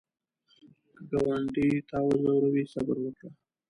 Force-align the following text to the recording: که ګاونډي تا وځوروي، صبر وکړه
که 0.91 1.01
ګاونډي 1.09 1.67
تا 1.89 1.97
وځوروي، 2.07 2.63
صبر 2.73 2.97
وکړه 3.01 3.29